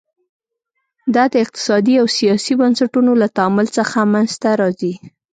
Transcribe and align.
دا 1.13 1.23
د 1.33 1.35
اقتصادي 1.43 1.95
او 2.01 2.07
سیاسي 2.17 2.53
بنسټونو 2.61 3.11
له 3.21 3.27
تعامل 3.37 3.67
څخه 3.77 3.97
منځته 4.13 4.49
راځي. 4.61 4.93